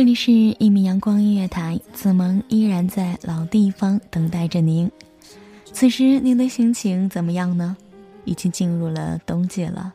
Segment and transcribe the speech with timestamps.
[0.00, 4.90] 这里是一米阳光音乐台，子萌依然在老地方等待着您。
[5.74, 7.76] 此时您的心情怎么样呢？
[8.24, 9.92] 已经进入了冬季了，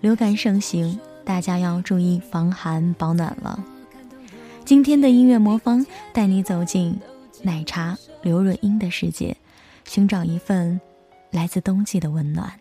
[0.00, 3.64] 流感盛行，大家要注意防寒保暖了。
[4.64, 6.98] 今天的音乐魔方带你走进
[7.40, 9.36] 奶茶刘若英的世界，
[9.84, 10.80] 寻找一份
[11.30, 12.52] 来自冬季的温暖。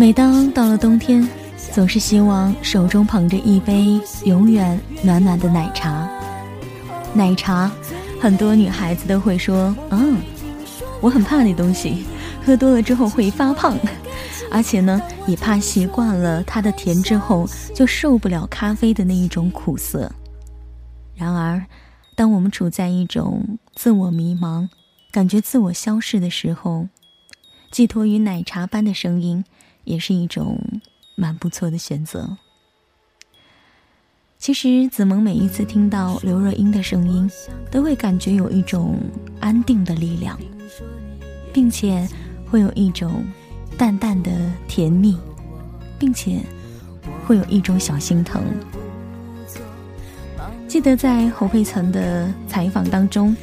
[0.00, 1.28] 每当到了冬天，
[1.74, 6.08] 总是希望手中捧着一杯永远暖暖的奶茶。
[7.12, 7.70] 奶茶，
[8.18, 10.16] 很多女孩子都会说：“嗯，
[11.02, 12.06] 我很怕那东西，
[12.42, 13.76] 喝多了之后会发胖，
[14.50, 20.10] 而且呢，也怕习惯了它的甜之后就受不了咖啡的那一种苦涩。”
[21.14, 21.62] 然而，
[22.16, 24.66] 当我们处在一种自我迷茫、
[25.12, 26.88] 感觉自我消逝的时候，
[27.70, 29.44] 寄托于奶茶般的声音。
[29.84, 30.58] 也是一种
[31.14, 32.36] 蛮不错的选择。
[34.38, 37.30] 其实子萌每一次听到刘若英的声音，
[37.70, 38.98] 都会感觉有一种
[39.38, 40.38] 安定的力量，
[41.52, 42.08] 并且
[42.50, 43.22] 会有一种
[43.76, 44.30] 淡淡的
[44.66, 45.14] 甜蜜，
[45.98, 46.40] 并且
[47.26, 48.42] 会有一种小心疼。
[50.66, 53.36] 记得在侯佩岑的采访当中，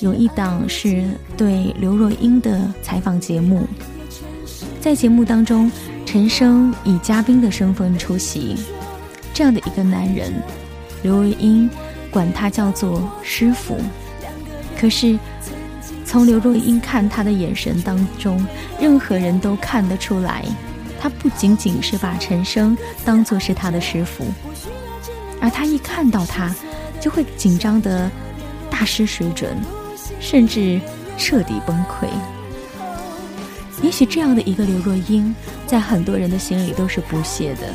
[0.00, 3.66] 有一档是对刘若英的采访节目。
[4.82, 5.70] 在节目当中，
[6.04, 8.56] 陈升以嘉宾的身份出席。
[9.32, 10.32] 这样的一个男人，
[11.04, 11.70] 刘若英
[12.10, 13.78] 管他叫做师傅。
[14.76, 15.16] 可是，
[16.04, 18.44] 从刘若英看他的眼神当中，
[18.80, 20.44] 任何人都看得出来，
[21.00, 24.24] 他不仅仅是把陈升当作是他的师傅，
[25.40, 26.52] 而他一看到他，
[27.00, 28.10] 就会紧张的
[28.68, 29.56] 大失水准，
[30.18, 30.80] 甚至
[31.16, 32.08] 彻底崩溃。
[33.82, 35.34] 也许这样的一个刘若英，
[35.66, 37.68] 在很多人的心里都是不屑的，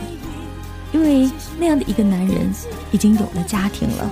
[0.94, 1.29] 因为
[1.59, 2.50] 那样的一个男人
[2.91, 4.09] 已经有了家庭了。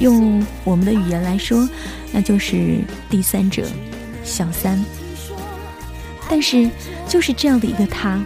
[0.00, 1.68] 用我们的语言来说，
[2.10, 3.64] 那就是第三者、
[4.24, 4.84] 小三。
[6.28, 6.68] 但是，
[7.08, 8.20] 就是这样的一个他，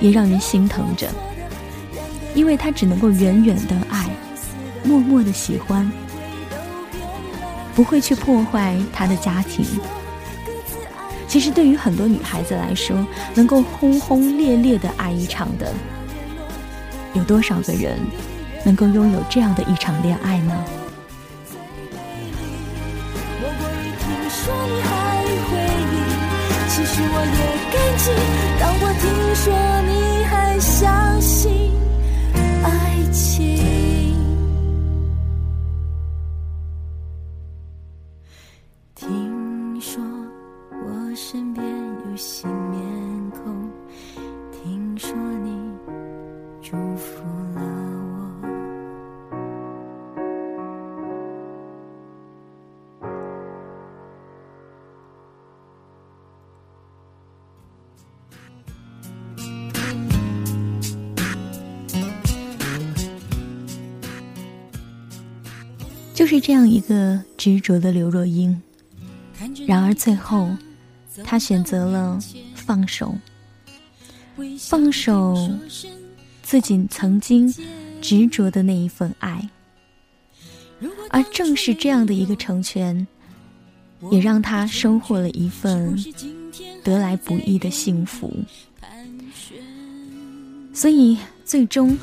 [0.00, 1.06] 也让人心疼着，
[2.34, 4.08] 因为他只能够远远的爱，
[4.84, 5.90] 默默的喜欢，
[7.74, 9.66] 不会去破坏他的家庭。
[11.32, 12.94] 其实，对于很多女孩子来说，
[13.34, 15.72] 能够轰轰烈烈的爱一场的，
[17.14, 17.98] 有多少个人
[18.66, 20.54] 能够拥有这样的一场恋爱呢？
[28.60, 29.54] 当我听说
[29.88, 31.72] 你还相信
[32.62, 34.01] 爱情。
[41.14, 41.64] 身边
[42.08, 43.70] 有新面孔
[44.50, 45.50] 听说你
[46.62, 47.22] 祝福
[47.54, 48.42] 了我。
[66.14, 68.62] 就是这样一个执着的刘若英。
[69.66, 70.50] 然而最后
[71.24, 72.18] 她选择了
[72.54, 73.14] 放手，
[74.58, 75.36] 放手
[76.42, 77.52] 自己曾经
[78.00, 79.48] 执着的那一份爱，
[81.10, 83.06] 而正是这样的一个成全，
[84.10, 85.96] 也让她收获了一份
[86.82, 88.32] 得来不易的幸福。
[90.74, 91.96] 所以，最终，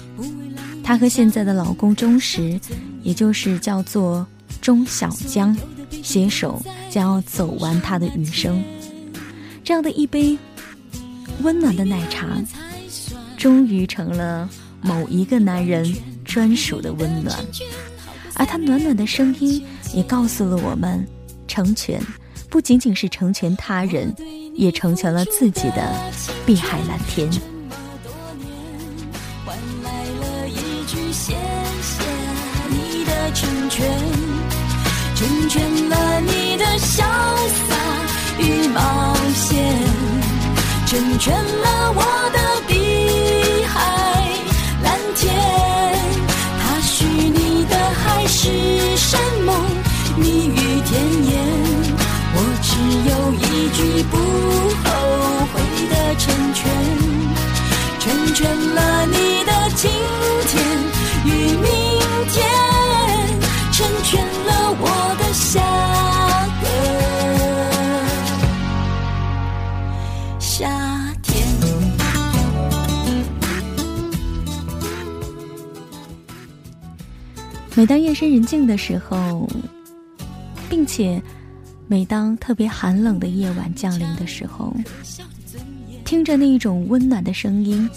[0.83, 2.59] 她和现在的老公钟石。
[3.01, 4.27] 也就是叫做
[4.61, 5.55] 钟小江，
[6.03, 8.61] 携手将要走完他的余生。
[9.69, 10.35] 这样的一杯
[11.43, 12.25] 温暖的奶茶，
[13.37, 14.49] 终于成了
[14.81, 15.95] 某一个男人
[16.25, 17.37] 专属的温暖。
[18.33, 19.63] 而他暖暖的声音，
[19.93, 21.07] 也告诉了我们：
[21.47, 22.01] 成全，
[22.49, 24.11] 不仅仅是成全他人，
[24.55, 25.95] 也成全了自己的
[26.47, 27.29] 碧海蓝天。
[33.35, 33.87] 成全，
[35.15, 37.03] 成全了你的潇
[37.67, 37.75] 洒
[38.39, 39.15] 与冒，
[40.89, 42.01] 成全了我
[42.33, 42.73] 的碧
[43.63, 43.77] 海
[44.83, 45.31] 蓝天。
[46.59, 48.49] 他许你的海誓
[48.97, 49.53] 山盟，
[50.17, 50.99] 蜜语甜
[51.29, 51.31] 言。
[52.33, 52.71] 我只
[53.07, 53.77] 有一句
[54.09, 54.17] 不
[77.79, 79.49] 每当夜深人静的时候，
[80.69, 81.21] 并且
[81.87, 84.75] 每当特别寒冷的夜晚降临的时候，
[86.03, 87.89] 听着那一种温暖的声音，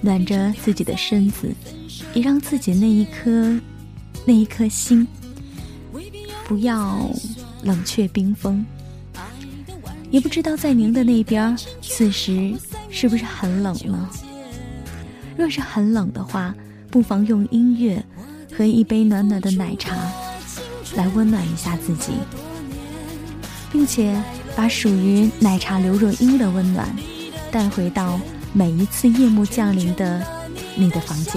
[0.00, 1.54] 暖着自己的身子，
[2.14, 3.56] 也让自己那一颗。
[4.24, 5.06] 那一颗心，
[6.48, 7.08] 不要
[7.62, 8.66] 冷却冰封。
[10.10, 12.52] 也不知道在您的那边，此时
[12.90, 14.10] 是不是很冷呢？
[15.36, 16.52] 若是很冷的话，
[16.90, 18.04] 不妨用音乐
[18.56, 19.96] 和一杯暖暖的奶茶
[20.94, 22.12] 来温暖一下自己，
[23.72, 24.14] 并且
[24.54, 26.94] 把属于奶茶刘若英的温暖
[27.50, 28.20] 带回到
[28.52, 30.24] 每一次夜幕降临的
[30.76, 31.34] 你的房间。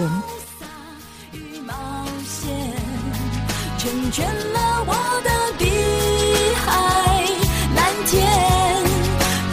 [3.77, 5.29] 成全了我的
[5.59, 5.65] 碧
[6.55, 7.23] 海
[7.75, 8.25] 蓝天，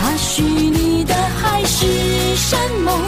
[0.00, 2.99] 他许你的海誓山盟，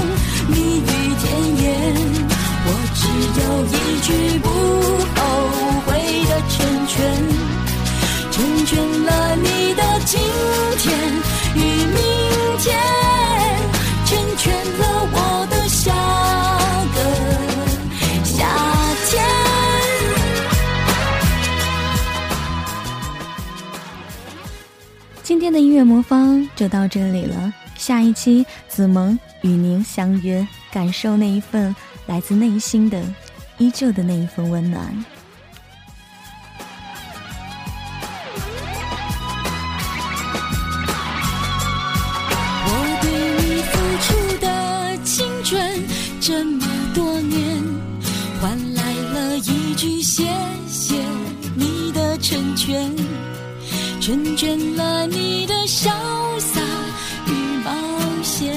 [25.54, 31.74] 的音乐魔方就到这里了，下一期子萌与您相约，感受那一份
[32.06, 33.00] 来自内心的、
[33.58, 34.92] 依旧的那一份温暖。
[54.04, 55.88] 成全了你的潇
[56.38, 56.60] 洒
[57.26, 57.32] 与
[57.64, 57.72] 冒
[58.22, 58.54] 险，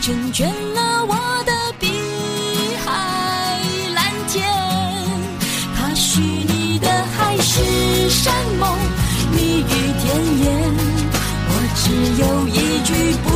[0.00, 1.88] 成全了我的碧
[2.86, 3.60] 海
[3.92, 4.46] 蓝天。
[5.76, 8.78] 他许你的海誓山盟，
[9.34, 9.64] 蜜语
[10.00, 10.74] 甜言，
[11.48, 11.90] 我只
[12.22, 12.94] 有一句
[13.24, 13.28] 不